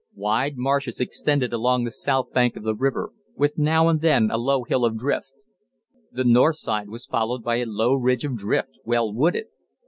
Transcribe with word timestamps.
Wide 0.15 0.57
marshes 0.57 0.99
extended 0.99 1.53
along 1.53 1.83
the 1.83 1.91
south 1.91 2.31
bank 2.33 2.55
of 2.55 2.63
the 2.63 2.73
river, 2.73 3.11
with 3.35 3.59
now 3.59 3.87
and 3.87 4.01
then 4.01 4.31
a 4.31 4.37
low 4.39 4.63
hill 4.63 4.83
of 4.83 4.97
drift. 4.97 5.29
The 6.11 6.23
north 6.23 6.55
side 6.57 6.89
was 6.89 7.05
followed 7.05 7.43
by 7.43 7.57
a 7.57 7.67
low 7.67 7.93
ridge 7.93 8.25
of 8.25 8.35
drift, 8.35 8.79
well 8.83 9.13
wooded. 9.13 9.45